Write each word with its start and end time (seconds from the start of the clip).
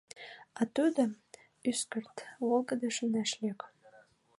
А 0.59 0.61
тудо, 0.75 1.03
ӱскырт, 1.69 2.15
волгыдыш 2.47 2.97
ынеж 3.05 3.31
лек. 3.41 3.59